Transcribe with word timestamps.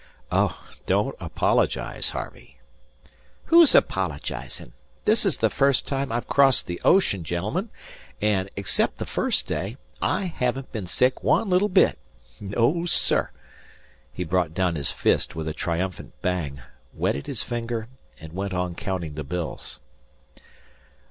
"Oh, 0.31 0.59
don't 0.87 1.15
apologize, 1.19 2.09
Harvey." 2.09 2.57
"Who's 3.45 3.75
apologizing? 3.75 4.73
This 5.05 5.27
is 5.27 5.37
the 5.37 5.49
first 5.51 5.85
time 5.85 6.11
I've 6.11 6.27
crossed 6.27 6.65
the 6.65 6.81
ocean, 6.83 7.23
gen'elmen, 7.23 7.69
and, 8.19 8.49
except 8.55 8.97
the 8.97 9.05
first 9.05 9.45
day, 9.45 9.77
I 10.01 10.23
haven't 10.25 10.71
been 10.71 10.87
sick 10.87 11.21
one 11.23 11.51
little 11.51 11.69
bit. 11.69 11.99
No, 12.39 12.83
sir!" 12.85 13.29
He 14.11 14.23
brought 14.23 14.55
down 14.55 14.73
his 14.73 14.91
fist 14.91 15.35
with 15.35 15.47
a 15.47 15.53
triumphant 15.53 16.19
bang, 16.23 16.63
wetted 16.95 17.27
his 17.27 17.43
finger, 17.43 17.87
and 18.19 18.33
went 18.33 18.55
on 18.55 18.73
counting 18.73 19.13
the 19.13 19.23
bills. 19.23 19.79